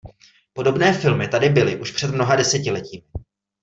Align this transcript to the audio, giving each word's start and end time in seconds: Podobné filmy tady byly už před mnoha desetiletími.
Podobné 0.53 0.93
filmy 0.99 1.27
tady 1.27 1.49
byly 1.49 1.79
už 1.79 1.91
před 1.91 2.07
mnoha 2.11 2.35
desetiletími. 2.35 3.07